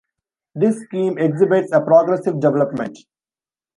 This 0.55 0.79
scheme 0.81 1.19
exhibits 1.19 1.71
a 1.71 1.79
progressive 1.79 2.39
development. 2.39 2.97